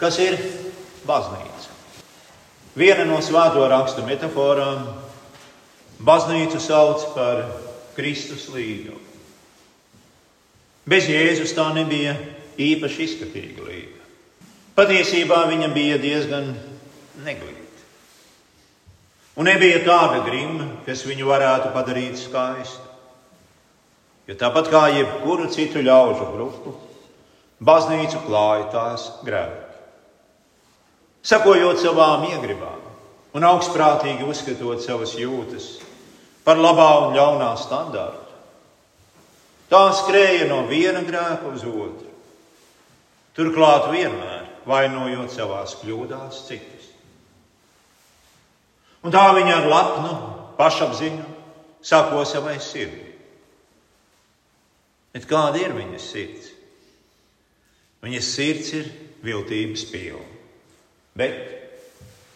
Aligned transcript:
Kas 0.00 0.16
ir 0.22 0.38
baznīca? 1.04 1.68
Viena 2.78 3.04
no 3.04 3.18
svēto 3.20 3.66
rakstu 3.68 4.04
metaforām 4.06 4.86
baznīcu 6.00 6.60
sauc 6.62 7.04
par 7.12 7.44
Kristus 7.96 8.48
līgu. 8.54 8.96
Bez 10.88 11.08
Jēzus 11.10 11.52
tā 11.54 11.68
nebija 11.76 12.14
īpaši 12.60 13.06
izskatīga 13.06 13.66
līga. 13.66 13.98
Patiesībā 14.78 15.42
viņa 15.50 15.68
bija 15.74 15.98
diezgan 16.00 16.54
neglīta. 17.20 17.58
Un 19.36 19.46
nebija 19.50 19.82
tāda 19.84 20.24
grima, 20.24 20.66
kas 20.86 21.04
viņu 21.06 21.28
varētu 21.28 21.74
padarīt 21.74 22.18
skaistu. 22.18 22.86
Jo 24.30 24.36
tāpat 24.40 24.70
kā 24.72 24.86
jebkuru 24.94 25.50
citu 25.52 25.82
ļaužu 25.84 26.26
grupu, 26.32 26.74
baznīcu 27.60 28.22
klāja 28.24 28.70
tās 28.72 29.10
grēki. 29.26 29.59
Sakojot 31.20 31.82
savām 31.82 32.24
iegribām 32.30 32.80
un 33.36 33.46
augstprātīgi 33.46 34.26
uzskatot 34.26 34.80
savas 34.82 35.12
jūtas 35.18 35.66
par 36.46 36.58
labā 36.58 36.88
un 37.04 37.14
ļaunā 37.14 37.50
standārtu, 37.60 38.38
tā 39.70 39.82
skrēja 39.94 40.48
no 40.48 40.64
viena 40.70 41.02
grēka 41.06 41.52
uz 41.52 41.66
otru. 41.68 42.08
Turklāt 43.36 43.90
vienmēr 43.92 44.48
vainojot 44.66 45.30
savās 45.32 45.76
kļūdās 45.82 46.40
citus. 46.48 46.88
Un 49.04 49.14
tā 49.14 49.28
viņa 49.36 49.54
ar 49.60 49.68
lepnu 49.70 50.16
pašapziņu 50.58 51.28
sako 51.86 52.24
savai 52.28 52.58
sirdī. 52.60 53.06
Bet 55.14 55.24
kāda 55.30 55.62
ir 55.62 55.72
viņas 55.74 56.10
sirds? 56.12 56.50
Viņas 58.04 58.34
sirds 58.34 58.74
ir 58.76 58.92
viltības 59.24 59.86
pilna. 59.90 60.39
Bet, 61.20 61.38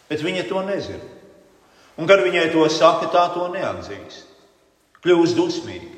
bet 0.09 0.21
viņa 0.21 0.45
to 0.49 0.61
nezina. 0.67 1.11
Un, 1.95 2.07
kad 2.09 2.21
viņai 2.21 2.51
to 2.53 2.65
saka, 2.69 3.09
tā 3.09 3.27
to 3.33 3.49
neatzīst. 3.53 4.31
Kļūst 5.01 5.37
dusmīga 5.37 5.95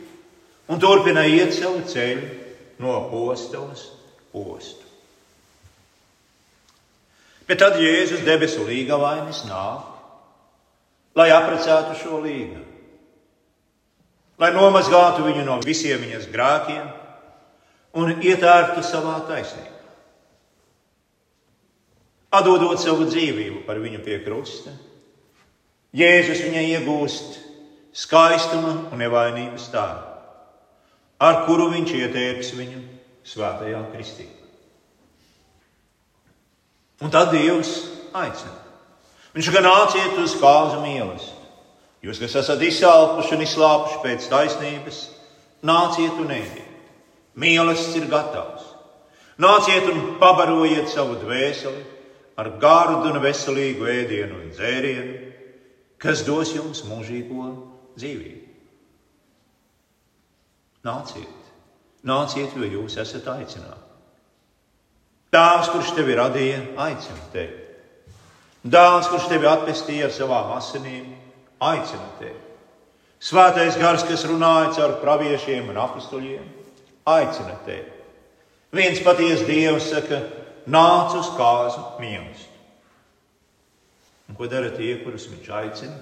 un 0.68 0.80
turpina 0.80 1.24
iet 1.28 1.56
savu 1.56 1.82
ceļu 1.88 2.28
no 2.84 2.98
posta 3.12 3.62
uz 3.64 3.88
postu. 4.34 4.84
Bet 7.48 7.62
tad 7.64 7.80
Jēzus 7.80 8.26
debesu 8.28 8.66
līga 8.68 8.98
vainas 9.00 9.46
nāk, 9.48 9.86
lai 11.16 11.30
apprecētu 11.32 11.96
šo 12.02 12.20
līgu, 12.26 12.60
lai 14.38 14.52
nomazgātu 14.54 15.24
viņu 15.26 15.46
no 15.48 15.56
visiem 15.64 16.04
viņas 16.04 16.28
grēkiem 16.34 16.90
un 17.98 18.20
ietērtu 18.20 18.84
savā 18.84 19.22
taisnībā. 19.30 19.77
Atdodot 22.34 22.82
savu 22.82 23.08
dzīvību 23.08 23.64
par 23.68 23.80
viņu 23.80 24.02
pie 24.04 24.20
krusta, 24.26 24.74
Jēzus 25.96 26.42
viņai 26.44 26.66
iegūst 26.76 27.38
skaistuma 27.96 28.74
un 28.92 29.00
nevainības 29.00 29.70
tēlu, 29.72 30.04
ar 31.24 31.40
kuru 31.48 31.70
viņš 31.72 31.94
ietērps 31.96 32.52
viņu 32.58 32.82
svētajā 33.28 33.80
kristībā. 33.94 34.46
Un 37.02 37.14
tad 37.14 37.32
Dievs 37.32 37.72
aicina. 38.18 38.56
Viņš 39.38 39.50
gan 39.54 39.68
nāciet 39.70 40.16
uz 40.20 40.34
kāzu 40.42 40.82
mīlestības. 40.82 41.34
Jūs, 42.06 42.20
kas 42.22 42.36
esat 42.42 42.62
izsalkuši 42.62 43.36
un 43.36 43.44
izslāpuši 43.44 44.00
pēc 44.04 44.26
taisnības, 44.32 45.02
nāciet 45.66 46.18
un 46.22 46.32
ēdiet. 46.34 46.66
Mīlestības 47.38 47.98
ir 48.00 48.08
gatavs. 48.12 48.66
Nāciet 49.42 49.86
un 49.92 50.18
pabarojiet 50.22 50.90
savu 50.90 51.20
dvēseli 51.22 51.97
ar 52.38 52.52
gārdu 52.62 53.12
un 53.12 53.22
veselīgu 53.24 53.88
ēdienu 53.90 54.42
un 54.42 54.52
dzērienu, 54.54 55.16
kas 56.02 56.24
dos 56.28 56.54
jums 56.54 56.84
mūžīgo 56.86 57.48
dzīvību. 57.98 58.44
Nāciet, 60.88 61.52
nāciet, 62.08 62.54
jo 62.56 62.70
jūs 62.78 63.00
esat 63.02 63.26
aicināti. 63.34 63.84
Tēvs, 65.34 65.72
kurš 65.74 65.96
tevi 65.98 66.16
radīja, 66.16 66.62
aicina 66.80 67.26
tevi. 67.34 67.66
Dēls, 68.68 69.10
kurš 69.12 69.28
tevi 69.32 69.48
atpestīja 69.50 70.08
ar 70.08 70.14
savām 70.16 70.54
asinīm, 70.56 71.10
aicina 71.64 72.08
tevi. 72.20 72.40
Svētais 73.24 73.78
gars, 73.82 74.06
kas 74.08 74.26
runāja 74.30 74.76
caur 74.78 74.98
praviešiem 75.02 75.70
un 75.72 75.80
apstuļiem, 75.82 76.48
aicina 77.10 77.58
tevi. 77.66 77.96
Viens 78.78 79.02
patiesa 79.04 79.48
Dievs 79.48 79.90
saka, 79.90 80.22
nāc 80.68 81.16
uz 81.18 81.32
kāzu 81.38 81.84
mīlestību. 82.02 82.54
Un 84.28 84.36
ko 84.36 84.48
dara 84.52 84.70
tie, 84.76 84.98
kurus 85.04 85.30
viņš 85.32 85.52
aicina? 85.56 85.98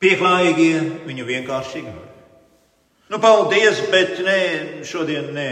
Pieklājīgie 0.00 0.78
viņu 1.04 1.26
vienkārši 1.28 1.82
ignorē. 1.82 2.06
Nu, 3.10 3.18
paldies, 3.20 3.82
bet 3.92 4.16
nē, 4.24 4.40
šodien 4.86 5.28
nē. 5.36 5.50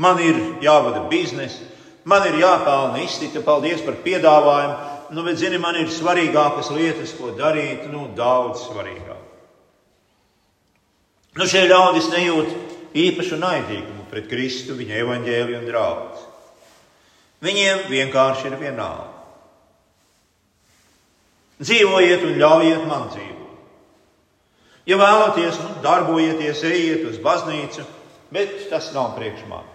Man 0.00 0.20
ir 0.24 0.38
jāvada 0.64 1.02
biznesa, 1.10 1.66
man 2.08 2.24
ir 2.30 2.38
jāpelna 2.40 3.02
iztika, 3.02 3.42
paldies 3.44 3.82
par 3.84 3.98
piedāvājumu. 4.04 4.90
Nu, 5.12 5.26
bet, 5.26 5.36
zini, 5.36 5.58
man 5.60 5.76
ir 5.76 5.90
svarīgākas 5.92 6.70
lietas, 6.72 7.12
ko 7.18 7.34
darīt, 7.36 7.84
nu, 7.92 8.06
daudz 8.16 8.62
svarīgāk. 8.64 9.20
Nu, 11.36 11.44
šie 11.48 11.66
ļaudis 11.68 12.08
nejūt 12.14 12.96
īpašu 12.96 13.36
naidīgumu 13.40 14.01
pret 14.12 14.28
Kristu, 14.28 14.76
viņa 14.76 15.00
evaņģēliju 15.00 15.58
un 15.62 15.66
draugu. 15.70 16.26
Viņiem 17.42 17.86
vienkārši 17.88 18.50
ir 18.50 18.58
vienalga. 18.60 19.08
Dzīvojiet 21.62 22.26
un 22.26 22.36
ļaujiet 22.42 22.84
man 22.90 23.08
dzīvot. 23.14 23.40
Ja 24.90 24.98
vēlaties, 24.98 25.58
nu, 25.62 25.74
darbojieties, 25.82 26.62
ejiet 26.66 27.04
uz 27.06 27.18
baznīcu, 27.22 27.84
bet 28.34 28.66
tas 28.70 28.90
nav 28.94 29.14
priekš 29.16 29.44
man. 29.50 29.68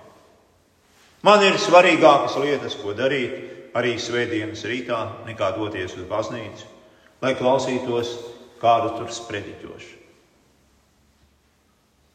Man 1.25 1.43
ir 1.47 1.57
svarīgākas 1.59 2.35
lietas, 2.43 2.75
ko 2.77 2.93
darīt 2.95 3.73
arī 3.77 3.95
svētdienas 3.99 4.65
rītā, 4.67 4.99
nekā 5.27 5.53
doties 5.57 5.95
uz 5.97 6.05
baznīcu, 6.09 6.67
lai 7.23 7.33
klausītos 7.39 8.13
kādu 8.61 8.93
tur 8.99 9.13
sprediķošu. 9.15 9.96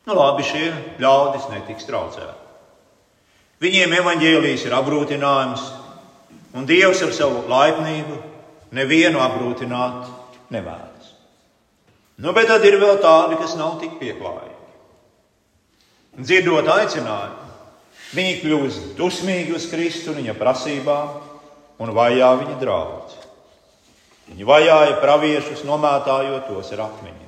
Nu, 0.02 0.16
labi, 0.18 0.42
šie 0.46 0.70
ļaudis 1.02 1.46
netiks 1.52 1.86
traucēti. 1.86 2.38
Viņiem 3.62 3.92
evaņģēlijas 4.00 4.64
ir 4.66 4.74
apgrūtinājums, 4.74 5.66
un 6.58 6.66
Dievs 6.66 7.04
ar 7.06 7.12
savu 7.14 7.44
laipnību 7.50 8.16
nevienu 8.74 9.22
apgrūtināt 9.22 10.50
nevēlas. 10.50 11.12
Nu, 12.18 12.34
bet 12.34 12.50
tad 12.50 12.66
ir 12.66 12.80
vēl 12.82 12.98
tādi, 13.02 13.38
kas 13.38 13.54
nav 13.58 13.78
tik 13.78 13.94
pieklājīgi. 14.00 14.58
Dzirdot 16.18 16.66
aicinājumu, 16.68 17.54
viņi 18.12 18.34
kļūst 18.42 18.92
dusmīgi 18.98 19.54
uz 19.56 19.70
Kristu 19.70 20.12
un 20.12 20.20
viņa 20.20 20.34
prasībām 20.36 21.14
un 21.82 21.94
vajā 21.96 22.34
viņa 22.42 22.58
draugus. 22.60 23.14
Viņi 24.32 24.46
vajāja 24.48 24.98
praviešus, 25.02 25.64
nomētājot 25.68 26.50
tos 26.50 26.74
ar 26.74 26.88
akmeņiem. 26.90 27.21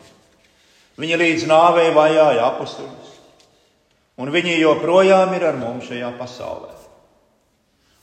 Viņi 1.00 1.16
līdz 1.18 1.46
nāvei 1.50 1.88
vajāja 1.94 2.44
apstuļus, 2.52 3.14
un 4.22 4.30
viņi 4.30 4.60
joprojām 4.60 5.32
ir 5.34 5.48
ar 5.48 5.56
mums 5.58 5.88
šajā 5.90 6.12
pasaulē. 6.20 6.70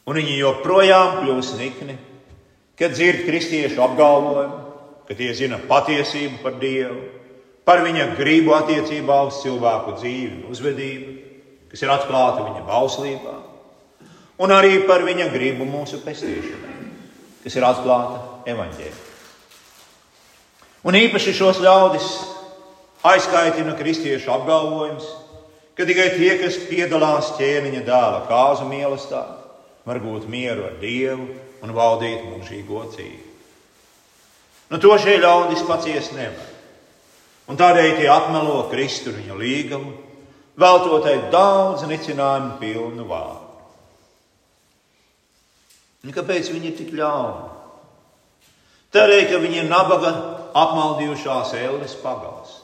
Un 0.09 0.17
viņi 0.17 0.39
joprojām 0.41 1.21
kļūst 1.21 1.55
nikni, 1.61 1.95
kad 2.75 2.91
dzird 2.91 3.23
kristiešu 3.27 3.79
apgalvojumu, 3.85 4.57
ka 5.07 5.15
tie 5.15 5.29
zina 5.37 5.59
patiesību 5.69 6.41
par 6.43 6.57
Dievu, 6.59 6.99
par 7.63 7.83
viņa 7.85 8.09
gribu 8.17 8.55
attiecībā 8.57 9.21
uz 9.29 9.39
cilvēku 9.43 9.95
dzīvi 10.01 10.41
un 10.41 10.51
uzvedību, 10.51 11.13
kas 11.71 11.85
ir 11.85 11.93
atklāta 11.93 12.43
viņa 12.49 12.65
bauslībā, 12.67 13.37
un 14.41 14.51
arī 14.51 14.81
par 14.89 15.05
viņa 15.07 15.29
gribu 15.31 15.69
mūsu 15.69 16.01
pestīšanai, 16.03 16.75
kas 17.45 17.55
ir 17.55 17.67
atklāta 17.69 18.51
evaņģēlī. 18.51 19.07
Un 20.89 20.97
īpaši 20.97 21.35
šos 21.37 21.61
ļaudis 21.61 22.07
aizkaitina 23.07 23.75
kristiešu 23.77 24.31
apgalvojums, 24.33 25.07
ka 25.77 25.87
tikai 25.87 26.11
tie, 26.17 26.35
kas 26.41 26.59
piedalās 26.69 27.33
ķēniņa 27.39 27.83
dēla 27.87 28.23
kāzu 28.29 28.67
mīlestībā, 28.69 29.23
var 29.87 29.99
gūt 30.03 30.27
mieru 30.29 30.67
ar 30.69 30.77
Dievu 30.81 31.27
un 31.61 31.73
valdīt 31.73 32.25
mūžīgo 32.29 32.85
dzīvi. 32.93 33.27
Nu, 34.71 34.79
to 34.79 34.93
šie 35.01 35.17
ļaudis 35.19 35.65
paciest 35.67 36.13
nevar. 36.15 36.47
Un 37.51 37.57
tādēļ 37.59 37.97
tie 37.97 38.07
apmelo 38.07 38.61
Kristu 38.71 39.11
viņa 39.11 39.35
līgumu, 39.35 39.95
veltotai 40.61 41.17
daudz 41.33 41.83
nicinājumu 41.89 42.59
pilnu 42.61 43.07
vārdu. 43.09 43.49
Un 46.01 46.15
kāpēc 46.15 46.47
viņi 46.53 46.71
ir 46.71 46.77
tik 46.77 46.93
ļauni? 46.97 47.49
Tādēļ, 48.95 49.21
ka 49.29 49.39
viņi 49.43 49.61
ir 49.61 49.67
nabaga 49.69 50.11
apmaldījušās 50.57 51.53
ēles 51.59 51.93
pagals, 52.01 52.57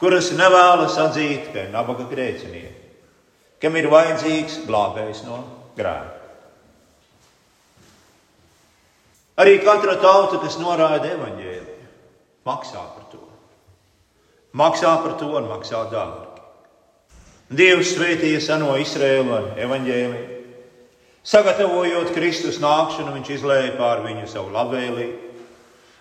kuras 0.00 0.32
nevēlas 0.36 0.98
atzīt, 1.00 1.52
ir 1.54 1.72
nabaga 1.72 2.06
grēcinieki, 2.10 2.84
kam 3.62 3.78
ir 3.80 3.88
vajadzīgs 3.92 4.62
glābējs 4.68 5.24
no 5.28 5.40
grēka. 5.78 6.14
Arī 9.36 9.58
katra 9.60 9.98
tauta, 10.00 10.38
kas 10.40 10.56
noraida 10.56 11.10
evaņģēliju, 11.12 11.90
maksā 12.48 12.80
par 12.94 13.08
to. 13.12 13.20
Maksā 14.56 14.94
par 15.04 15.18
to 15.20 15.28
un 15.36 15.50
maksā 15.50 15.82
dārgi. 15.92 16.24
Dievs 17.56 17.92
svētīja 17.92 18.40
seno 18.40 18.72
Izraēlu 18.80 19.34
ar 19.36 19.50
evaņģēliju. 19.60 20.32
Sagatavojot 21.26 22.14
Kristus 22.14 22.56
nākšanu, 22.62 23.12
viņš 23.18 23.30
izlēja 23.36 23.74
pār 23.76 24.00
viņu 24.06 24.28
savu 24.30 24.54
labvēlību, 24.54 25.25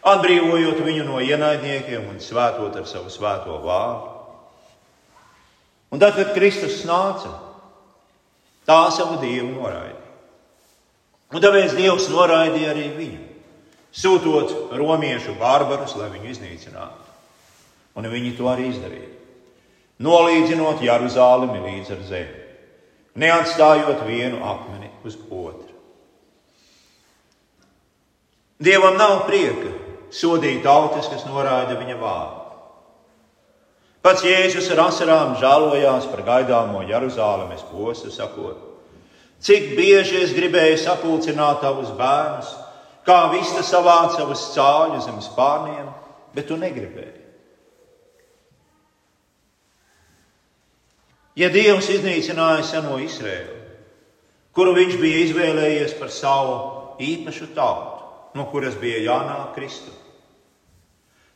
atbrīvojot 0.05 0.81
viņu 0.85 1.05
no 1.07 1.21
ienaidniekiem 1.23 2.09
un 2.11 2.21
svētot 2.21 2.75
ar 2.77 2.85
savu 2.89 3.09
svēto 3.13 3.57
vārdu. 3.63 4.13
Un 5.93 6.01
tad, 6.01 6.17
kad 6.17 6.33
Kristus 6.35 6.81
nāca, 6.85 7.31
tā 8.67 8.79
savu 8.93 9.19
dievu 9.21 9.53
noraidīja. 9.53 10.01
Un 11.33 11.41
tāpēc 11.41 11.73
Dievs 11.77 12.07
noraidīja 12.13 12.71
arī 12.73 12.85
viņu, 12.95 13.23
sūtot 13.95 14.75
romiešu 14.77 15.35
barbarus, 15.39 15.95
lai 15.97 16.11
viņu 16.13 16.31
iznīcinātu. 16.33 17.03
Un 17.95 18.09
viņi 18.11 18.33
to 18.37 18.49
arī 18.51 18.69
izdarīja. 18.69 19.11
Nolīdzinot 20.05 20.83
Jeruzalemi 20.83 21.61
līdz 21.63 21.93
ar 21.95 22.01
zemi, 22.03 22.41
neatstājot 23.23 24.03
vienu 24.07 24.41
akmeni 24.43 24.91
uz 25.07 25.15
otru. 25.23 25.71
Dievam 28.59 28.99
nav 28.99 29.23
prieka 29.29 29.71
sodīt 30.15 30.63
tautas, 30.63 31.09
kas 31.11 31.25
noraida 31.27 31.77
viņa 31.79 31.97
vārdu. 31.99 32.45
Pats 34.05 34.21
Jēzus 34.21 34.67
ar 34.75 34.83
asarām 34.83 35.33
žēlojās 35.41 36.05
par 36.11 36.21
gaidāmo 36.27 36.83
Jeruzalemes 36.85 37.63
postu, 37.71 38.11
sakot, 38.13 38.59
cik 39.41 39.71
bieži 39.79 40.19
es 40.21 40.33
gribēju 40.37 40.77
sapulcināt 40.77 41.63
tavus 41.65 41.89
bērnus, 41.97 42.51
kā 43.05 43.17
vista 43.33 43.65
savāca 43.65 44.19
savus 44.19 44.45
cāļus 44.53 45.07
zem 45.09 45.17
spārniem, 45.25 45.89
bet 46.37 46.45
tu 46.51 46.57
negribēji. 46.61 47.23
Ja 51.35 51.49
Dievs 51.51 51.89
iznīcināja 51.91 52.61
seno 52.63 53.01
Izrēlu, 53.01 53.57
kuru 54.55 54.77
viņš 54.77 55.01
bija 55.01 55.25
izvēlējies 55.25 55.97
par 55.99 56.13
savu 56.13 56.55
īpašu 57.01 57.49
tautu, 57.57 58.05
no 58.37 58.45
kuras 58.53 58.77
bija 58.79 59.01
jānāk 59.03 59.55
Kristus, 59.57 60.04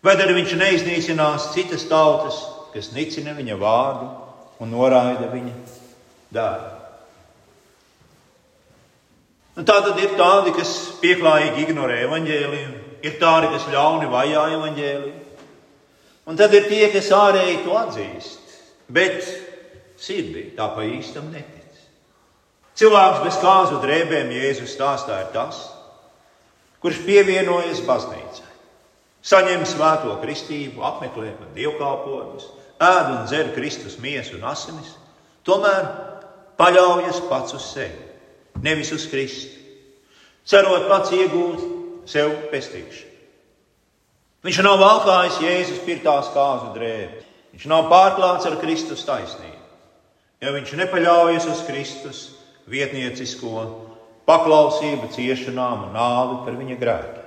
vai 0.05 0.15
tad 0.19 0.33
viņš 0.35 0.55
neiznīcinās 0.59 1.51
citas 1.55 1.85
tautas, 1.89 2.39
kas 2.73 2.91
nicina 2.95 3.35
viņa 3.37 3.57
vārdu 3.59 4.09
un 4.63 4.73
noraida 4.73 5.29
viņa 5.31 5.55
dārbu. 6.35 6.75
Un 9.59 9.67
tā 9.67 9.79
tad 9.83 9.97
ir 9.99 10.13
tādi, 10.15 10.53
kas 10.55 10.71
pieklājīgi 11.01 11.65
ignorē 11.65 11.97
evaņģēliju, 12.05 12.69
ir 13.03 13.15
tādi, 13.19 13.49
kas 13.51 13.67
ļauni 13.73 14.07
vajā 14.11 14.43
evaņģēliju, 14.55 15.15
un 16.29 16.39
tad 16.39 16.53
ir 16.55 16.69
tie, 16.69 16.85
kas 16.93 17.09
ārēji 17.15 17.63
to 17.65 17.75
atzīst, 17.75 18.53
bet 18.87 19.19
sirdī 19.99 20.45
tā 20.55 20.69
pa 20.75 20.85
īstam 20.87 21.27
netic. 21.33 21.57
Cilvēks 22.79 23.25
bez 23.25 23.39
kāzu 23.41 23.81
drēbēm 23.83 24.31
Jēzus 24.31 24.77
stāstā 24.77 25.17
ir 25.25 25.33
tas, 25.33 25.59
kurš 26.79 27.01
pievienojas 27.03 27.81
baznīcai, 27.83 28.48
saņem 29.25 29.65
svēto 29.67 30.15
kristību, 30.21 30.83
apmeklē 30.85 31.33
dievkalpojumus, 31.55 32.47
ēd 32.79 33.11
un 33.13 33.25
dzer 33.27 33.51
Kristus 33.55 33.97
miesu 33.99 34.37
un 34.37 34.47
asinis, 34.47 34.93
tomēr 35.47 35.89
paļaujas 36.59 37.21
pats 37.29 37.55
uz 37.57 37.67
sevi, 37.73 38.07
nevis 38.63 38.91
uz 38.95 39.07
Kristu, 39.11 39.55
cerot 40.47 40.87
pats 40.89 41.13
iegūt 41.15 42.09
sev 42.09 42.31
pestīšanu. 42.53 43.07
Viņš 44.47 44.61
nav 44.63 44.79
valkājis 44.79 45.41
Jēzus 45.43 45.83
pirtās 45.83 46.31
kāzu 46.31 46.71
drēbes, 46.77 47.25
viņš 47.51 47.65
nav 47.67 47.89
pārklāts 47.91 48.47
ar 48.47 48.55
Kristus 48.61 49.03
taisnību, 49.07 49.63
ja 50.39 50.53
viņš 50.55 50.77
nepaļaujas 50.79 51.47
uz 51.51 51.63
Kristus 51.67 52.21
vietniecisko 52.71 53.65
paklausību, 54.29 55.09
ciešanām 55.11 55.89
un 55.89 55.97
nāvi 55.97 56.43
par 56.45 56.55
viņa 56.55 56.77
grēkiem. 56.79 57.18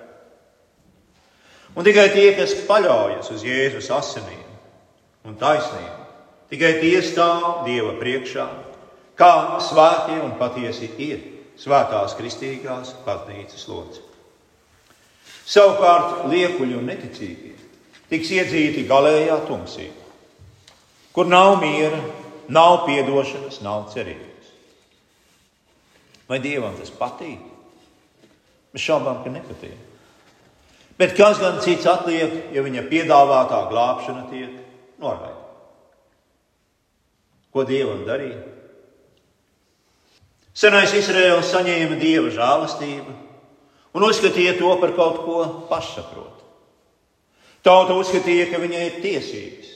Un 1.73 1.87
tikai 1.87 2.11
tie, 2.13 2.29
kas 2.37 2.53
paļaujas 2.69 3.31
uz 3.33 3.45
Jēzus 3.47 3.89
asinīm, 3.97 4.49
un 5.25 5.37
taisnība. 5.41 6.01
Tikai 6.53 6.75
tie 6.83 6.99
stāv 7.01 7.63
Dieva 7.65 7.95
priekšā, 7.97 8.45
kā 9.17 9.33
svētie 9.65 10.19
un 10.21 10.35
patiesi 10.41 10.91
ir 11.01 11.23
svētās 11.57 12.17
kristīgās 12.19 12.93
baznīcas 13.07 13.65
locekļi. 13.71 14.11
Savukārt 15.53 16.27
liekuļi 16.31 16.77
un 16.77 16.91
neticīgie 16.91 17.55
tiks 18.13 18.35
iedzīti 18.37 18.85
galējā 18.89 19.39
tumsībā, 19.49 20.11
kur 21.17 21.31
nav 21.31 21.57
miera, 21.63 22.03
nav 22.53 22.83
piedošanas, 22.85 23.63
nav 23.65 23.87
cerības. 23.95 24.53
Vai 26.29 26.39
Dievam 26.45 26.77
tas 26.77 26.93
patīk? 26.93 27.41
Mēs 28.73 28.85
šaubām, 28.85 29.23
ka 29.25 29.33
nepatīk. 29.33 29.92
Bet 31.03 31.17
kas 31.19 31.41
gan 31.43 31.57
cits 31.59 31.89
atliek, 31.91 32.31
ja 32.55 32.63
viņa 32.63 32.85
piedāvātā 32.87 33.65
glābšana 33.73 34.29
tiek 34.31 34.53
noraida. 35.03 35.41
Ko 37.51 37.65
Dievam 37.67 38.05
darīja? 38.07 38.39
Senais 40.55 40.95
Izraels 40.95 41.51
saņēma 41.51 41.99
dieva 41.99 42.31
žēlastību 42.31 43.17
un 43.99 44.07
uzskatīja 44.07 44.55
to 44.61 44.71
par 44.79 44.95
kaut 44.95 45.19
ko 45.27 45.43
pašsaprotamu. 45.73 46.39
Tauta 47.67 47.99
uzskatīja, 47.99 48.47
ka 48.53 48.63
viņai 48.63 48.87
ir 48.87 49.03
tiesības, 49.03 49.75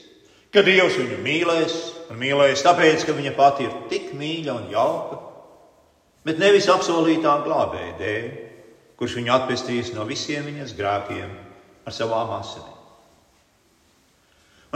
ka 0.55 0.63
Dievs 0.63 0.95
viņu 0.95 1.19
mīlēs 1.27 1.77
un 2.07 2.23
mīlēs 2.23 2.63
tāpēc, 2.63 3.03
ka 3.03 3.19
viņa 3.19 3.35
pati 3.35 3.67
ir 3.67 3.77
tik 3.91 4.13
mīļa 4.15 4.55
un 4.61 4.71
jauka, 4.71 5.19
bet 6.23 6.39
nevis 6.39 6.71
apsolītā 6.71 7.41
glābēja 7.43 7.95
dēļ, 7.99 8.27
kurš 8.97 9.19
viņu 9.19 9.33
atpestīs 9.33 9.93
no 9.95 10.05
visiem 10.09 10.47
viņas 10.47 10.73
grēkiem 10.77 11.29
ar 11.87 11.95
savām 11.95 12.33
asinīm. 12.39 12.73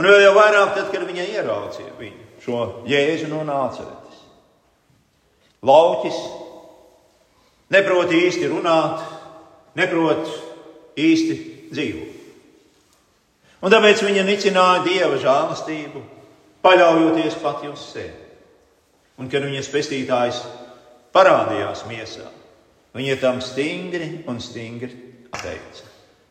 Un 0.00 0.08
vēl 0.08 0.22
jau 0.24 0.36
vairāk, 0.38 0.72
tad, 0.76 0.88
kad 0.92 1.04
viņa 1.04 1.26
ieraudzīja 1.34 1.92
viņu, 1.98 2.28
šo 2.44 2.60
jēzu 2.88 3.28
no 3.30 3.42
nāceretes. 3.46 4.22
Lauķis 5.62 6.16
neprot 7.70 8.10
īsti 8.16 8.48
runāt, 8.50 9.04
neprot 9.78 10.26
īsti 10.98 11.36
dzīvot. 11.70 12.18
Un 13.62 13.70
tāpēc 13.70 14.02
viņa 14.02 14.24
nicināja 14.26 14.82
dieva 14.88 15.20
žēlastību, 15.22 16.02
paļaujoties 16.64 17.38
pati 17.42 17.70
uz 17.70 17.84
sevi. 17.92 18.18
Un 19.20 19.28
kad 19.30 19.44
viņas 19.44 19.70
pestītājs 19.70 20.40
parādījās 21.14 21.84
miesā, 21.86 22.26
viņa 22.96 23.18
tam 23.20 23.40
stingri 23.44 24.24
un 24.28 24.40
stingri 24.40 24.94
teica: 25.32 25.90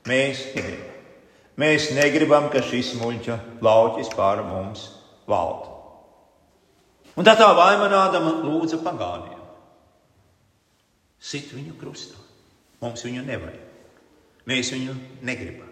Mēs 0.10 0.48
gribam. 0.56 0.88
Mēs 1.62 1.92
negribam, 1.94 2.48
ka 2.50 2.62
šis 2.64 2.96
muļķa 2.98 3.38
lauķis 3.62 4.10
pār 4.16 4.40
mums 4.48 4.88
valda. 5.30 5.68
Un 7.20 7.28
tā 7.28 7.36
tā 7.38 7.50
vaimanādama 7.54 8.38
lūdza 8.46 8.80
pagāniem. 8.82 9.42
Sit 11.22 11.52
viņu 11.54 11.76
krustā. 11.78 12.18
Mums 12.82 13.04
viņu 13.06 13.26
nevajag. 13.28 13.68
Mēs 14.50 14.72
viņu 14.74 14.96
negribam. 15.28 15.70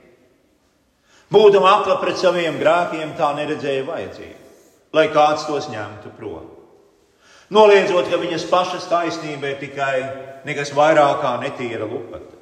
Būdama 1.34 1.80
akla 1.80 1.98
pret 2.02 2.20
saviem 2.22 2.58
grēkiem, 2.60 3.16
tā 3.18 3.32
neredzēja 3.38 3.86
vajadzību, 3.86 4.54
lai 4.98 5.08
kāds 5.14 5.46
tos 5.46 5.68
ņemtu 5.70 6.14
prom. 6.18 6.48
Noliedzot, 7.54 8.10
ka 8.10 8.18
viņas 8.22 8.46
pašas 8.50 8.86
taisnība 8.90 9.54
ir 9.54 9.60
tikai 9.62 9.96
nekas 10.48 10.74
vairāk 10.76 11.22
kā 11.24 11.34
netīra 11.44 11.88
lupata. 11.88 12.38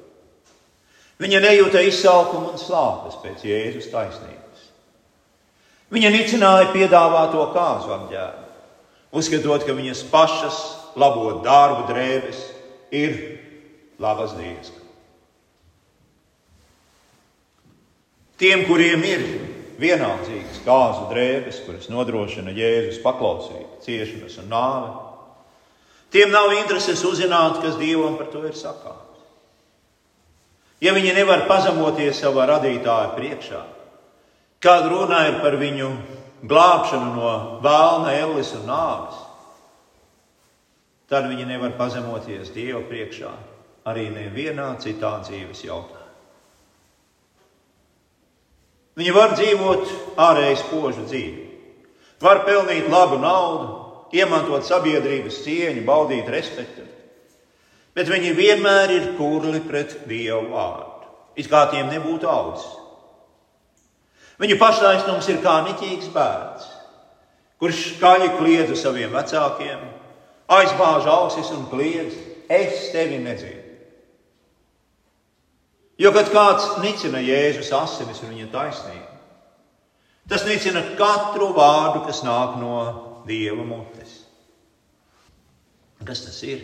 Viņa 1.18 1.40
nejūta 1.42 1.82
izsalkumu 1.82 2.52
un 2.52 2.60
slāpes 2.60 3.18
pēc 3.22 3.42
Jēzus 3.48 3.90
taisnības. 3.90 4.66
Viņa 5.90 6.12
nicināja 6.14 6.68
piedāvāto 6.70 7.48
kāzu 7.54 7.94
apģērbu, 7.96 8.44
uzskatot, 9.18 9.64
ka 9.66 9.74
viņas 9.74 10.04
pašas 10.12 10.58
labot 10.98 11.40
darbu 11.46 11.88
drēbes 11.88 12.42
ir 12.94 13.16
labas 13.98 14.36
dievs. 14.38 14.70
Tiem, 18.38 18.68
kuriem 18.68 19.02
ir 19.02 19.24
vienaldzīgas 19.82 20.62
kāzu 20.62 21.08
drēbes, 21.10 21.64
kuras 21.66 21.90
nodrošina 21.90 22.54
Jēzus 22.54 23.00
paklausību, 23.02 23.80
ciešanas 23.82 24.38
un 24.44 24.52
nāvi, 24.52 24.92
tiem 26.14 26.32
nav 26.32 26.52
intereses 26.56 27.04
uzzināt, 27.04 27.60
kas 27.62 27.78
Dievam 27.80 28.16
par 28.18 28.30
to 28.32 28.44
ir 28.48 28.56
sakāms. 28.56 29.04
Ja 30.80 30.94
viņi 30.94 31.16
nevar 31.16 31.48
pazemoties 31.50 32.20
savā 32.22 32.46
radītāja 32.46 33.14
priekšā, 33.16 33.62
kad 34.62 34.86
runa 34.90 35.24
ir 35.26 35.40
par 35.42 35.58
viņu 35.58 35.88
glābšanu 36.46 37.14
no 37.16 37.32
vēlna, 37.64 38.14
elles 38.14 38.52
un 38.54 38.68
nāves, 38.70 39.18
tad 41.10 41.26
viņi 41.30 41.48
nevar 41.48 41.74
pazemoties 41.78 42.52
Dieva 42.54 42.84
priekšā 42.86 43.32
arī 43.88 44.08
nevienā 44.12 44.74
citā 44.82 45.16
dzīves 45.24 45.64
jautājumā. 45.64 46.06
Viņi 48.98 49.12
var 49.14 49.34
dzīvot 49.38 49.90
ārēji 50.18 50.58
spožu 50.58 51.04
dzīvi, 51.06 51.44
var 52.22 52.42
pelnīt 52.46 52.88
labu 52.90 53.20
naudu, 53.22 53.68
iemantot 54.14 54.66
sabiedrības 54.66 55.42
cieņu, 55.44 55.84
baudīt 55.86 56.28
respektu, 56.32 56.84
bet 57.96 58.10
viņi 58.10 58.34
vienmēr 58.36 58.94
ir 58.94 59.10
kurli 59.18 59.60
pret 59.64 59.96
Dievu 60.08 60.52
vārdu. 60.54 61.08
It 61.38 61.46
kā 61.50 61.68
tiem 61.70 61.90
nebūtu 61.92 62.26
audzis. 62.26 62.66
Viņu 64.38 64.56
paštaisnums 64.58 65.28
ir 65.30 65.40
kā 65.42 65.60
niķīgs 65.66 66.10
bērns, 66.14 66.66
kurš 67.58 67.84
skaļi 67.96 68.32
kliedz 68.38 68.74
uz 68.74 68.82
saviem 68.82 69.14
vecākiem, 69.14 69.80
aizbāž 70.48 71.06
ausis 71.10 71.50
un 71.54 71.66
kliedz: 71.70 72.14
Es 72.48 72.88
tevi 72.94 73.18
nedzirdu. 73.20 73.66
Jo, 75.98 76.12
kad 76.14 76.30
kāds 76.30 76.78
nicina 76.80 77.18
Jēzus 77.18 77.72
asinis 77.74 78.22
un 78.22 78.30
viņa 78.30 78.46
taisnību, 78.52 79.16
tas 80.30 80.46
nicina 80.46 80.84
katru 80.96 81.50
vārdu, 81.56 82.04
kas 82.06 82.22
nāk 82.22 82.54
no 82.60 82.76
Dieva 83.28 83.64
mutes. 83.66 84.22
Kas 86.04 86.24
tas 86.24 86.38
ir? 86.46 86.62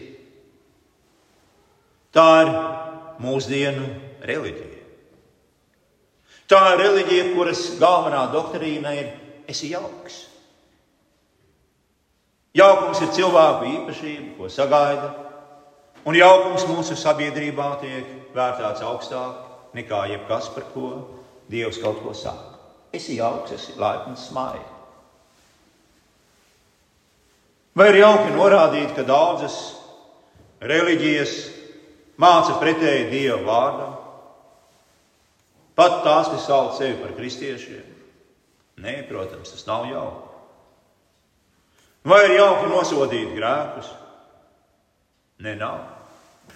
Tā 2.14 2.28
ir 2.44 2.52
mūsdienu 3.22 3.88
reliģija. 4.24 4.82
Tā 6.50 6.60
ir 6.74 6.80
reliģija, 6.82 7.26
kuras 7.34 7.62
galvenā 7.80 8.26
doktrīna 8.32 8.92
ir 8.94 9.10
esi 9.50 9.72
jauks. 9.72 10.20
Jaukums 12.54 13.00
ir 13.02 13.10
cilvēku 13.16 13.70
īpašība, 13.72 14.28
ko 14.36 14.50
sagaida, 14.52 15.08
un 16.06 16.14
jaukums 16.14 16.68
mūsu 16.70 16.94
sabiedrībā 17.00 17.72
tiek 17.80 18.12
vērtēts 18.36 18.84
augstāk 18.86 19.74
nekā 19.74 20.04
jebkas, 20.12 20.52
par 20.54 20.68
ko 20.74 20.92
Dievs 21.50 21.80
kaut 21.82 21.98
ko 22.04 22.14
saka. 22.16 22.54
Esi 22.94 23.18
jauks, 23.18 23.56
esi 23.56 23.74
laipns, 23.80 24.28
smaids. 24.30 24.73
Vai 27.74 27.88
ir 27.90 27.98
jauki 28.04 28.30
norādīt, 28.36 28.92
ka 28.94 29.02
daudzas 29.02 29.54
reliģijas 30.62 31.32
māca 32.22 32.54
pretēji 32.60 33.08
Dieva 33.10 33.40
vārdam? 33.42 33.96
Pat 35.74 36.04
tās, 36.04 36.30
kas 36.30 36.46
sauc 36.46 36.78
sevi 36.78 37.00
par 37.00 37.16
kristiešiem. 37.18 37.82
Nē, 38.84 38.94
protams, 39.08 39.50
tas 39.50 39.66
nav 39.66 39.88
jauki. 39.90 40.30
Vai 42.06 42.20
ir 42.28 42.36
jauki 42.36 42.70
nosodīt 42.70 43.34
grēkus? 43.34 43.90
Nē, 45.42 45.58
nav. 45.58 45.82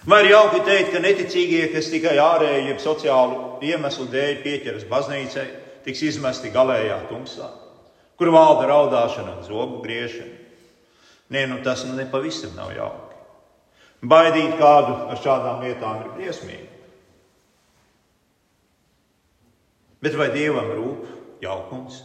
Vai 0.07 0.23
ir 0.23 0.31
jauki 0.37 0.63
teikt, 0.63 0.93
ka 0.93 1.03
neticīgie, 1.03 1.65
kas 1.73 1.91
tikai 1.91 2.15
ārēji, 2.21 2.67
jeb 2.69 2.79
sociālu 2.79 3.57
iemeslu 3.67 4.07
dēļ 4.13 4.37
pieķeras 4.45 4.87
baznīcai, 4.87 5.47
tiks 5.83 6.03
izmesti 6.13 6.51
galējā 6.53 7.01
tumsā, 7.09 7.49
kur 8.15 8.31
valda 8.31 8.69
raudāšana 8.71 9.35
un 9.35 9.47
zobu 9.47 9.81
griešana? 9.83 10.48
Nē, 11.29 11.45
nu 11.49 11.59
tas 11.65 11.85
nu 11.85 11.93
nepavisam 11.97 12.55
nav 12.57 12.73
jauki. 12.73 13.17
Baidīt 14.01 14.55
kādu 14.57 14.95
ar 15.11 15.19
šādām 15.19 15.63
lietām 15.65 16.03
ir 16.03 16.13
briesmīgi. 16.15 16.67
Bet 19.99 20.15
vai 20.15 20.29
Dievam 20.31 20.71
rūp 20.71 21.41
jaukums? 21.43 21.99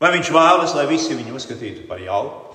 Vai 0.00 0.12
Viņš 0.14 0.30
vēlas, 0.34 0.74
lai 0.76 0.86
visi 0.86 1.16
viņu 1.16 1.34
uzskatītu 1.38 1.86
par 1.88 2.02
jauku? 2.02 2.54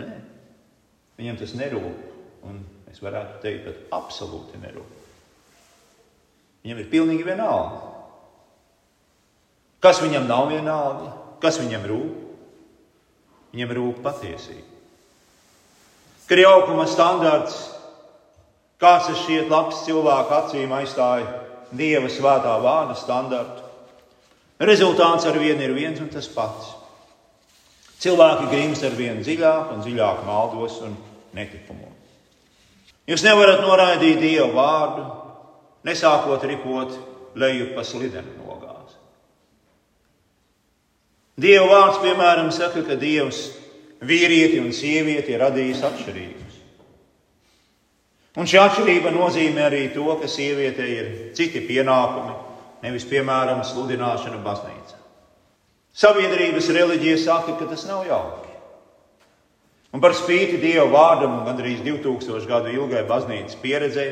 Nē, 0.00 0.08
viņam 1.20 1.38
tas 1.40 1.54
nerūp. 1.58 2.06
Un 2.48 2.62
es 2.90 3.00
varētu 3.04 3.40
teikt, 3.44 3.66
pat 3.68 3.96
absolūti 4.00 4.58
nerūp. 4.62 4.98
Viņam 6.64 6.80
ir 6.80 6.90
pilnīgi 6.92 7.26
vienalga. 7.26 7.90
Kas 9.80 10.00
viņam 10.02 10.26
nav 10.28 10.48
vienalga? 10.50 11.19
Kas 11.40 11.58
viņam 11.62 11.86
rūp? 11.88 12.16
Viņam 13.54 13.74
rūp 13.78 14.00
patiesība. 14.04 14.66
Ka 16.30 16.38
jaukuma 16.38 16.86
standarts 16.86 17.58
Kāds 18.80 19.10
ir 19.12 19.18
šķiet 19.20 19.50
labs 19.52 19.82
cilvēku 19.84 20.32
acīm 20.38 20.70
aizstāja 20.72 21.28
Dieva 21.76 22.08
svētā 22.08 22.54
vārda 22.64 22.96
standartu. 22.96 23.66
Rezultāts 24.60 25.26
ar 25.28 25.36
vienu 25.38 25.66
ir 25.66 25.74
viens 25.76 26.00
un 26.00 26.08
tas 26.10 26.28
pats. 26.32 26.72
Cilvēki 28.00 28.48
grimst 28.48 28.86
ar 28.88 28.96
vien 28.96 29.20
dziļāk 29.20 29.74
un 29.74 29.84
dziļāk 29.84 30.24
maldos 30.24 30.80
un 30.86 30.96
netikumos. 31.36 31.92
Jūs 33.04 33.24
nevarat 33.26 33.60
noraidīt 33.60 34.22
Dieva 34.24 34.48
vārdu, 34.56 35.04
nesākot 35.84 36.48
ripot 36.48 36.96
leju 37.36 37.74
pa 37.76 37.84
slidenu 37.84 38.39
Dieva 41.40 41.66
vārds, 41.70 42.00
piemēram, 42.02 42.50
saka, 42.52 42.82
ka 42.84 42.98
Dievs 43.00 43.46
vīrieti 44.04 44.60
un 44.60 44.74
sievieti 44.76 45.32
ir 45.32 45.40
radījis 45.40 45.82
atšķirīgi. 45.88 46.48
Un 48.40 48.48
šī 48.48 48.60
atšķirība 48.60 49.12
nozīmē 49.14 49.66
arī 49.66 49.82
to, 49.94 50.06
ka 50.20 50.28
sievietei 50.30 50.90
ir 50.98 51.08
citi 51.36 51.62
pienākumi, 51.66 52.34
nevis 52.84 53.06
piemēram 53.08 53.62
sludināšana 53.66 54.38
baznīcā. 54.44 54.98
Sabiedrības 56.00 56.68
reliģija 56.76 57.16
saka, 57.24 57.56
ka 57.58 57.66
tas 57.72 57.86
nav 57.88 58.04
jauki. 58.06 58.52
Un 59.90 60.02
par 60.02 60.14
spīti 60.14 60.60
Dieva 60.62 60.86
vārdam 60.92 61.40
un 61.40 61.46
gandrīz 61.48 61.80
2000 61.82 62.46
gadu 62.46 62.70
ilgai 62.70 63.02
baznīcas 63.08 63.58
pieredzē, 63.62 64.06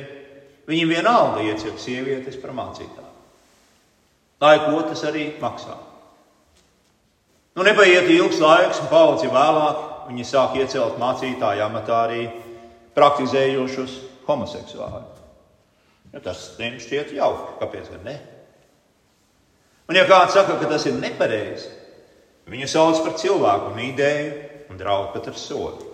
viņi 0.68 0.88
vienalga 0.90 1.44
iecirk 1.46 1.78
sievietes 1.78 2.40
par 2.40 2.56
mācītāju. 2.56 3.12
Lai 4.42 4.56
ko 4.64 4.82
tas 4.88 5.04
arī 5.06 5.30
maksā. 5.42 5.76
Nu, 7.58 7.64
nepaiet 7.66 8.06
ilgs 8.06 8.38
laiks, 8.38 8.78
un 8.78 8.86
paudzi 8.86 9.26
vēlāk 9.34 9.78
viņi 10.06 10.24
sāk 10.28 10.52
iecelt 10.60 11.00
mācītāju 11.02 11.64
amatā 11.64 11.96
arī 12.04 12.28
praktizējošus 12.94 13.96
homoseksuāli. 14.28 15.00
Ja 16.12 16.20
tas 16.22 16.44
tiem 16.54 16.76
šķiet 16.78 17.16
jauki, 17.16 17.56
kāpēc 17.58 17.88
gan 17.90 18.04
ne? 18.06 18.14
Un 19.90 19.98
ja 19.98 20.04
kāds 20.06 20.36
saka, 20.38 20.54
ka 20.60 20.68
tas 20.70 20.86
ir 20.86 21.00
nepareizi, 21.02 21.72
viņu 22.46 22.68
sauc 22.70 23.00
par 23.02 23.16
cilvēku 23.18 23.72
un 23.72 23.82
ideju 23.88 24.70
un 24.70 24.78
draud 24.78 25.10
pat 25.16 25.26
ar 25.32 25.40
sodu. 25.42 25.88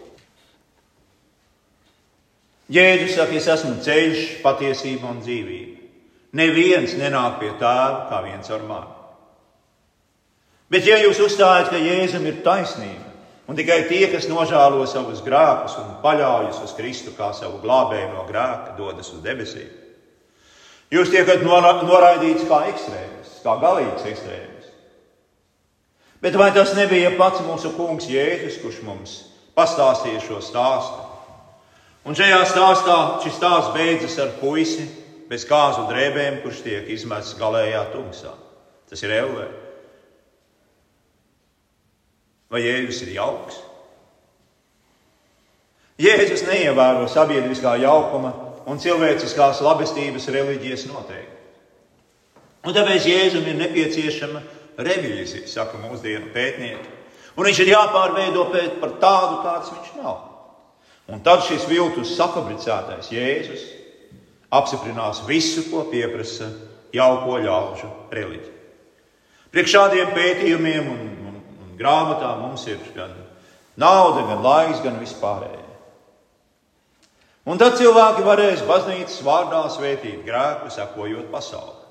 Jēzus 2.76 3.16
saka, 3.16 3.38
es 3.40 3.48
esmu 3.54 3.78
ceļš, 3.88 4.26
patiesība 4.44 5.08
un 5.14 5.24
dzīvība. 5.24 5.88
Neviens 6.36 6.98
nenāk 7.00 7.40
pie 7.40 7.54
tēva 7.56 8.04
kā 8.12 8.20
viens 8.28 8.52
ar 8.52 8.68
mani. 8.68 8.93
Bet, 10.72 10.86
ja 10.88 10.96
jūs 11.02 11.20
uzstājat, 11.20 11.68
ka 11.70 11.80
Jēzum 11.80 12.24
ir 12.28 12.40
taisnība, 12.46 13.04
Un 13.44 13.56
tikai 13.56 13.82
tie, 13.90 14.06
kas 14.08 14.24
nožēlo 14.30 14.86
savus 14.88 15.20
grēkus 15.24 15.76
un 15.76 15.96
paļaujas 16.00 16.62
uz 16.64 16.72
Kristu 16.78 17.12
kā 17.16 17.28
savu 17.36 17.60
glābēju 17.60 18.12
no 18.14 18.24
grēka, 18.28 18.72
dodas 18.78 19.10
uz 19.12 19.20
debesīm. 19.24 19.68
Jūs 20.92 21.10
tiekat 21.12 21.42
noraidīts 21.44 22.46
kā 22.48 22.62
ekstrēms, 22.70 23.40
kā 23.44 23.56
galīgs 23.60 24.06
ekstrēms. 24.08 24.70
Bet 26.24 26.38
vai 26.40 26.50
tas 26.56 26.72
nebija 26.76 27.10
pats 27.18 27.42
mūsu 27.44 27.74
kungs 27.76 28.08
Jēzus, 28.08 28.62
kurš 28.62 28.78
mums 28.86 29.16
pastāstīja 29.56 30.22
šo 30.24 30.40
stāstu? 30.40 31.04
Un 32.08 32.16
šajā 32.16 32.40
stāstā 32.48 32.96
šis 33.24 33.36
stāsts 33.36 33.74
beidzas 33.76 34.16
ar 34.24 34.32
puisi 34.40 34.86
bez 35.28 35.44
kāzu 35.48 35.84
drēbēm, 35.90 36.40
kurš 36.40 36.64
tiek 36.64 36.88
izmests 36.96 37.36
galējā 37.36 37.84
tumsā. 37.92 38.32
Tas 38.88 39.04
ir 39.04 39.12
Elvēns. 39.20 39.63
Vai 42.54 42.62
Jēzus 42.62 43.00
ir 43.02 43.16
jauks? 43.16 43.56
Jēzus 45.98 46.44
neievēro 46.46 47.08
sabiedriskā 47.10 47.72
jaukuma 47.82 48.30
un 48.70 48.78
cilvēciskās 48.82 49.62
labestības 49.62 50.28
reliģijas 50.30 50.86
noteikumus. 50.86 51.32
Un 52.64 52.76
tāpēc 52.76 53.08
Jēzum 53.10 53.48
ir 53.50 53.58
nepieciešama 53.58 54.40
revīzija, 54.86 55.48
saka 55.50 55.80
mūsdienu 55.82 56.30
pētnieki. 56.34 56.92
Un 57.34 57.48
viņš 57.48 57.60
ir 57.64 57.72
jāpārveido 57.74 58.46
par 58.80 58.94
tādu, 59.02 59.40
kāds 59.42 59.72
viņš 59.74 59.90
nav. 59.98 60.22
Un 61.10 61.20
tad 61.26 61.42
šis 61.44 61.66
viltus 61.68 62.14
safabricētais 62.16 63.10
Jēzus 63.12 63.66
apstiprinās 64.54 65.24
visu, 65.28 65.66
ko 65.68 65.84
pieprasa 65.90 66.48
jauko 66.94 67.42
ļaužu 67.42 67.90
reliģija. 68.14 68.52
Priekš 69.54 69.74
šādiem 69.74 70.14
pētījumiem 70.14 70.88
un 70.90 71.02
grāmatā 71.78 72.34
mums 72.40 72.66
ir 72.70 72.80
gan 72.96 73.12
nauda, 73.80 74.26
gan 74.28 74.42
laiks, 74.44 74.82
gan 74.84 74.98
vispārējais. 75.02 75.64
Un 77.44 77.60
tad 77.60 77.76
cilvēki 77.76 78.24
varēs 78.24 78.62
baznīcas 78.64 79.20
vārdā 79.24 79.66
svētīt 79.68 80.22
grēku, 80.24 80.70
sekojot 80.72 81.28
pasaulē, 81.32 81.82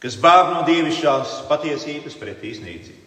kas 0.00 0.16
bēg 0.20 0.52
no 0.54 0.62
dievišķās 0.68 1.42
patiesības 1.50 2.16
pret 2.20 2.46
iznīcību. 2.48 3.02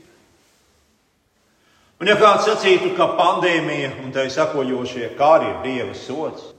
Un 1.97 2.11
ja 2.11 2.13
kāds 2.19 2.45
sacītu, 2.45 2.91
ka 2.93 3.09
pandēmija 3.17 3.95
un 4.03 4.11
tai 4.13 4.27
sakojošie 4.29 5.15
kāri 5.17 5.49
ir 5.49 5.57
dieva 5.63 5.95
sots, 5.97 6.51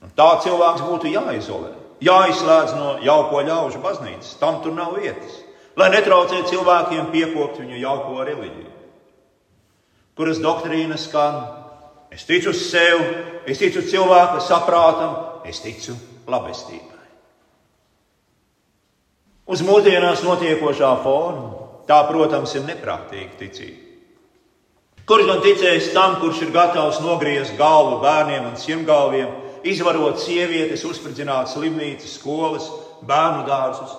nu 0.00 0.08
tā 0.16 0.30
cilvēks 0.40 0.86
būtu 0.86 1.12
jāizolē, 1.12 1.74
jāizslēdz 2.00 2.72
no 2.78 2.94
jauko 3.04 3.42
ļaužu 3.44 3.82
baznīcas. 3.84 4.38
Tam 4.40 4.62
tur 4.64 4.72
nav 4.72 4.96
vietas, 4.96 5.42
lai 5.80 5.88
netraucētu 5.94 6.52
cilvēkiem 6.52 7.10
piekopt 7.14 7.62
viņu 7.62 7.80
jauko 7.80 8.24
reliģiju, 8.28 8.70
kuras 10.18 10.40
doktrīnas 10.42 11.08
skan. 11.08 11.40
Es 12.10 12.26
ticu 12.26 12.50
uz 12.50 12.64
sevi, 12.66 13.04
es 13.46 13.60
ticu 13.60 13.84
cilvēka 13.86 14.40
saprātam, 14.42 15.12
es 15.46 15.62
ticu 15.62 15.94
labestībai. 16.30 16.98
Uz 19.50 19.62
mūsdienās 19.66 20.24
notiekošā 20.26 20.90
fona 21.04 21.46
tā, 21.88 22.00
protams, 22.10 22.52
ir 22.54 22.66
neprātīga 22.66 23.38
ticība. 23.38 23.86
Kurš 25.10 25.26
gan 25.26 25.40
ticēs 25.42 25.88
tam, 25.94 26.20
kurš 26.20 26.44
ir 26.44 26.52
gatavs 26.54 27.00
nogriezt 27.02 27.56
galvu 27.58 27.96
bērniem 28.04 28.44
un 28.52 28.58
simtgalviem, 28.60 29.32
izvarot 29.66 30.20
sievietes, 30.22 30.84
uzspridzināt 30.86 31.50
slimnīcas, 31.50 32.14
skolas, 32.20 32.68
bērnu 33.06 33.42
dārzus? 33.48 33.96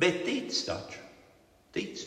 Bet 0.00 0.24
tic 0.26 0.50
taču, 0.66 0.98
tic. 1.74 2.02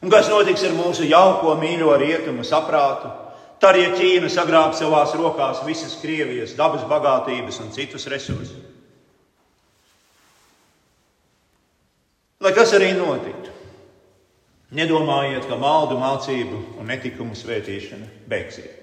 Un 0.00 0.12
kas 0.12 0.30
notiks 0.32 0.64
ar 0.64 0.72
mūsu 0.78 1.04
jauko 1.08 1.54
mīļo 1.60 1.92
rietumu 2.00 2.46
saprātu? 2.46 3.10
Tad, 3.60 3.76
ja 3.76 3.90
Ķīna 3.92 4.30
sagrāb 4.32 4.72
savās 4.72 5.12
rokās 5.18 5.60
visas 5.66 5.98
Krievijas 6.00 6.56
dabas 6.56 6.86
bagātības 6.88 7.60
un 7.60 7.74
citus 7.76 8.08
resursus, 8.08 8.56
lai 12.40 12.54
kas 12.56 12.72
arī 12.72 12.94
notiktu, 12.96 13.50
Nedomājiet, 14.70 15.48
ka 15.50 15.56
maldu 15.58 15.96
mācību 15.98 16.60
un 16.78 16.86
netikumu 16.86 17.34
svētīšana 17.34 18.06
beigsies. 18.30 18.76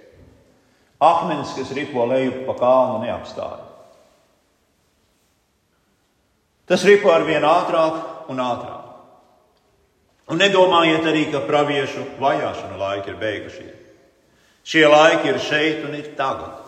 Akmens, 1.00 1.54
kas 1.56 1.72
ripo 1.78 2.04
leju 2.10 2.42
pa 2.48 2.58
kalnu, 2.58 3.06
neapstāja. 3.06 3.67
Tas 6.68 6.84
ripo 6.84 7.12
ar 7.14 7.24
vien 7.28 7.44
ātrāk 7.48 8.30
un 8.32 8.42
ātrāk. 8.44 8.84
Un 10.28 10.42
nedomājiet 10.42 11.06
arī, 11.08 11.24
ka 11.32 11.46
praviešu 11.48 12.04
vajāšana 12.20 12.80
laiki 12.82 13.14
ir 13.14 13.20
beigušies. 13.22 13.76
Šie 14.68 14.84
laiki 14.92 15.32
ir 15.32 15.40
šeit 15.40 15.86
un 15.88 15.96
ir 15.96 16.12
tagad. 16.20 16.66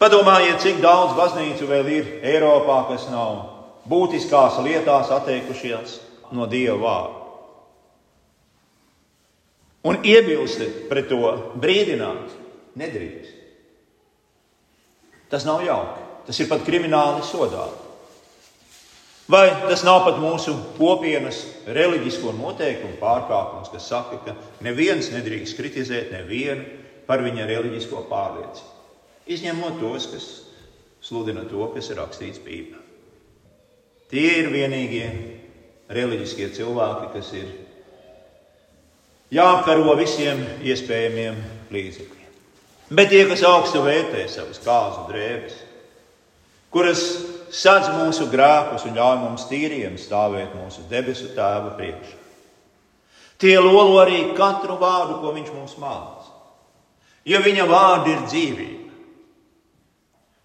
Padomājiet, 0.00 0.62
cik 0.64 0.80
daudz 0.80 1.12
baznīcu 1.18 1.68
vēl 1.68 1.92
ir 1.92 2.10
Eiropā, 2.32 2.80
kas 2.88 3.10
nav 3.12 3.42
būtiskās 3.90 4.56
lietās 4.64 5.12
atteikušies 5.12 5.98
no 6.32 6.48
Dieva 6.48 6.80
vārda 6.80 7.18
un 9.88 10.04
iebilst 10.04 10.62
pret 10.90 11.08
to, 11.10 11.32
brīdināt, 11.60 12.32
nedrīkst. 12.78 13.34
Tas 15.32 15.44
nav 15.48 15.62
jauki. 15.64 16.06
Tas 16.28 16.40
ir 16.40 16.48
pat 16.48 16.64
krimināli 16.66 17.24
sodāms. 17.24 17.87
Vai 19.28 19.50
tas 19.68 19.82
nav 19.84 20.06
pat 20.06 20.16
mūsu 20.22 20.54
kopienas 20.78 21.42
reliģisko 21.68 22.32
noteikumu 22.38 22.96
pārkāpums, 22.96 23.68
kas 23.68 23.90
saka, 23.90 24.22
ka 24.24 24.34
neviens 24.64 25.10
nedrīkst 25.12 25.58
kritizēt 25.58 26.14
nevienu 26.14 26.64
par 27.08 27.20
viņa 27.26 27.44
reliģisko 27.50 28.06
pārliecību? 28.08 28.74
Izņemot 29.28 29.76
tos, 29.82 30.08
kas 30.08 30.28
sludina 31.04 31.44
to, 31.44 31.60
kas 31.74 31.90
ir 31.92 32.00
rakstīts 32.00 32.40
Bībelē. 32.40 32.80
Tie 34.08 34.28
ir 34.40 34.48
vienīgie 34.48 35.06
reliģiskie 35.92 36.48
cilvēki, 36.56 37.10
kas 37.12 37.32
ir 37.36 37.50
jāapkaro 39.36 39.92
visiem 40.00 40.40
iespējamiem 40.64 41.36
līdzekļiem. 41.68 42.32
Bet 42.96 43.12
tie, 43.12 43.26
kas 43.28 43.44
augstu 43.44 43.84
vērtē 43.84 44.24
savas 44.32 44.64
kāzu 44.64 45.04
drēbes, 45.10 45.58
kuras 46.72 47.04
sadz 47.54 47.90
mūsu 47.94 48.28
grēkus 48.32 48.86
un 48.88 48.96
ļauj 48.98 49.20
mums 49.22 49.46
tīriem 49.50 49.98
stāvēt 50.00 50.56
mūsu 50.56 50.84
debesu 50.90 51.30
tēva 51.36 51.74
priekšā, 51.78 52.16
tie 53.38 53.54
lolo 53.62 54.00
arī 54.02 54.32
katru 54.38 54.78
vārdu, 54.80 55.20
ko 55.22 55.34
viņš 55.36 55.54
mums 55.54 55.76
māca. 55.80 56.34
Jo 57.28 57.42
viņa 57.44 57.64
vārdi 57.68 58.14
ir 58.14 58.22
dzīvība. 58.24 58.84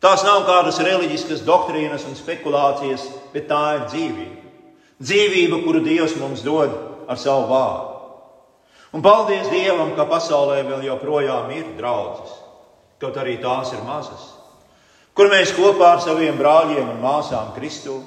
Tās 0.03 0.25
nav 0.27 0.43
kādas 0.43 0.81
reliģiskas 0.83 1.45
doktrīnas 1.47 2.03
un 2.09 2.17
spekulācijas, 2.19 3.05
bet 3.31 3.47
tā 3.47 3.61
ir 3.77 3.85
dzīvība. 3.87 4.41
Dzīvība, 4.99 5.61
kuru 5.63 5.79
Dievs 5.85 6.17
mums 6.19 6.43
dod 6.43 6.73
ar 7.07 7.19
savu 7.19 7.47
vārdu. 7.47 7.93
Un 8.93 9.01
paldies 9.01 9.47
Dievam, 9.49 9.95
ka 9.97 10.05
pasaulē 10.05 10.59
vēl 10.67 10.83
joprojām 10.89 11.49
ir 11.55 11.71
draudzes, 11.79 12.35
kaut 13.01 13.15
arī 13.17 13.39
tās 13.41 13.71
ir 13.73 13.81
mazas, 13.87 14.32
kur 15.13 15.29
mēs 15.31 15.53
kopā 15.55 15.95
ar 15.95 16.01
saviem 16.03 16.37
brāļiem 16.39 16.95
un 16.95 17.01
māsām 17.03 17.53
Kristu 17.57 17.99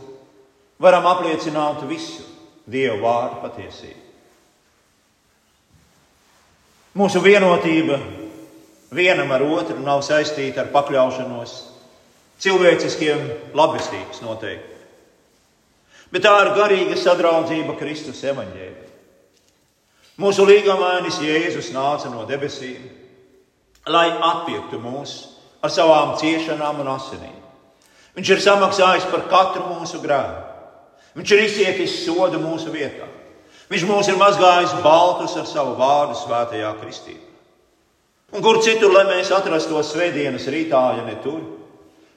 varam 0.82 1.06
apliecināt 1.10 1.84
visu 1.88 2.24
Dieva 2.66 2.98
vārdu 2.98 3.42
patiesību. 3.44 4.02
Mūsu 6.96 7.20
vienotība 7.22 8.00
vienam 8.96 9.30
ar 9.36 9.44
otru 9.44 9.76
nav 9.84 10.00
saistīta 10.02 10.64
ar 10.64 10.72
pakļaušanos 10.74 11.52
cilvēciskiem 12.42 13.22
labestības 13.56 14.22
noteikumiem, 14.24 14.82
bet 16.10 16.24
tā 16.24 16.32
ir 16.42 16.52
garīga 16.56 16.98
sadraudzība 16.98 17.76
Kristus 17.78 18.24
evaņģēlī. 18.26 18.84
Mūsu 20.24 20.46
līgumainis 20.48 21.20
Jēzus 21.20 21.70
nāca 21.76 22.10
no 22.10 22.24
debesīm, 22.28 22.82
lai 23.92 24.08
atpiektu 24.10 24.80
mūs 24.80 25.18
ar 25.64 25.72
savām 25.72 26.14
ciešanām 26.20 26.80
un 26.82 26.90
asinīm. 26.94 27.36
Viņš 28.16 28.32
ir 28.32 28.42
samaksājis 28.44 29.06
par 29.10 29.26
katru 29.30 29.64
mūsu 29.74 30.00
grēku. 30.02 30.42
Viņš 31.16 31.32
ir 31.32 31.44
izcietis 31.44 31.94
sodu 32.04 32.40
mūsu 32.40 32.72
vietā. 32.72 33.08
Viņš 33.72 33.86
mūs 33.88 34.10
ir 34.12 34.18
mazgājis 34.20 34.74
baltus 34.84 35.36
ar 35.40 35.48
savu 35.48 35.74
vārdu 35.80 36.16
svētajā 36.20 36.72
kristībā. 36.80 37.24
Un 38.36 38.42
kur 38.42 38.60
citur, 38.62 38.92
lai 38.92 39.06
mēs 39.08 39.30
atrastos 39.32 39.92
svētdienas 39.94 40.48
rītā, 40.50 40.82
ja 40.98 41.06
ne 41.06 41.16
tur, 41.22 41.40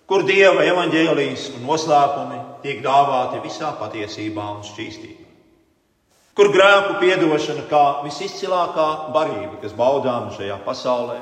kur 0.10 0.25
Dieva 0.28 0.65
evaņģēlijas 0.65 1.49
un 1.56 1.65
noslēpumi 1.69 2.43
tiek 2.65 2.84
dāvāti 2.86 3.41
visā 3.45 3.71
patiesībā 3.80 4.52
un 4.58 4.65
šķīstībā 4.65 5.30
kur 6.39 6.54
grēku 6.56 7.02
piedošana 7.02 7.65
kā 7.67 7.84
visizcilākā 8.06 8.86
barība, 9.12 9.58
kas 9.60 9.73
baudāma 9.75 10.32
šajā 10.32 10.56
pasaulē, 10.63 11.17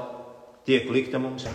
tiek 0.69 0.85
likta 0.93 1.17
mums. 1.17 1.47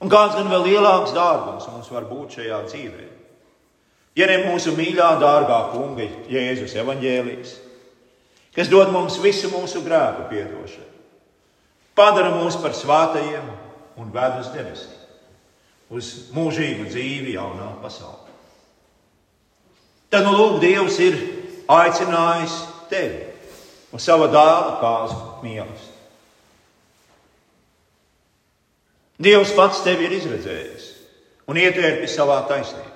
Un 0.00 0.08
kāds 0.08 0.36
gan 0.38 0.48
vēl 0.48 0.64
lielāks 0.64 1.12
dārgums 1.12 1.66
mums 1.68 1.90
var 1.92 2.06
būt 2.08 2.38
šajā 2.38 2.60
dzīvē? 2.68 3.08
Ja 4.18 4.26
ne 4.26 4.38
mūsu 4.46 4.72
mīļā, 4.76 5.10
dārgā 5.20 5.58
kunga 5.74 6.06
Jēzus 6.32 6.74
evaņģēlijas, 6.80 7.52
kas 8.56 8.70
dod 8.72 8.90
mums 8.94 9.20
visu 9.22 9.52
mūsu 9.52 9.84
grēku 9.84 10.26
piedošanu, 10.32 10.88
padara 11.94 12.32
mūs 12.34 12.56
par 12.62 12.74
svētajiem 12.74 13.52
un 14.00 14.10
ved 14.14 14.40
uz 14.40 14.50
debesīm, 14.56 14.96
uz 15.92 16.10
mūžīgu 16.34 16.88
dzīvi 16.88 17.36
jaunā 17.36 17.70
pasaulē. 17.84 18.28
Tad, 20.10 20.24
nu, 20.26 20.32
lūk, 20.34 20.58
Dievs 20.64 20.96
ir 21.04 21.20
aicinājis 21.70 22.56
tevi 22.90 23.28
uz 23.94 24.02
sava 24.02 24.26
dēla 24.32 24.80
kāzu 24.80 25.20
mīlestību. 25.44 25.89
Dievs 29.20 29.52
pats 29.56 29.82
tevi 29.84 30.06
ir 30.08 30.14
izredzējis 30.16 30.86
un 31.50 31.58
ietērpis 31.60 32.14
savā 32.16 32.38
taisnībā. 32.48 32.88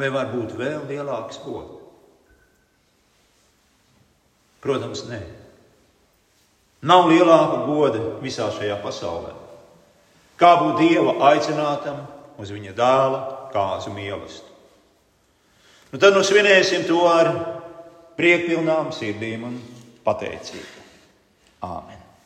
Vai 0.00 0.08
var 0.14 0.30
būt 0.32 0.54
vēl 0.58 0.86
lielāks 0.88 1.38
gods? 1.44 1.76
Protams, 4.60 5.06
nē. 5.08 5.20
Nav 6.90 7.08
lielāka 7.08 7.62
goda 7.68 8.00
visā 8.20 8.48
šajā 8.52 8.76
pasaulē. 8.82 9.32
Kā 10.40 10.54
būt 10.60 10.80
Dieva 10.80 11.16
aicinātam 11.30 12.02
uz 12.40 12.52
viņa 12.52 12.74
dēla 12.76 13.20
kāzu 13.52 13.92
mīlestību? 13.92 14.48
Nu, 15.90 15.98
tad 15.98 16.16
nu 16.16 16.22
svinēsim 16.24 16.86
to 16.88 17.00
ar 17.10 17.32
priekpilnām 18.20 18.92
sirdīm 18.96 19.48
un 19.48 19.56
pateicību. 20.06 20.86
Āmen! 21.66 21.99